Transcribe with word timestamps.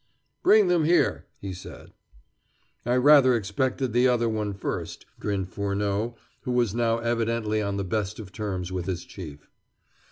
"Bring 0.41 0.67
them 0.67 0.83
here," 0.85 1.27
he 1.37 1.53
said. 1.53 1.93
"I 2.87 2.95
rather 2.95 3.35
expected 3.35 3.93
the 3.93 4.07
other 4.07 4.27
one 4.27 4.51
first," 4.55 5.05
grinned 5.19 5.49
Furneaux, 5.49 6.15
who 6.41 6.53
was 6.53 6.73
now 6.73 6.97
evidently 6.97 7.61
on 7.61 7.77
the 7.77 7.83
best 7.83 8.17
of 8.17 8.31
terms 8.31 8.71
with 8.71 8.87
his 8.87 9.05
Chief. 9.05 9.47